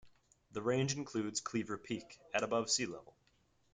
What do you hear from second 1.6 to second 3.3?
Peak, at above sea level.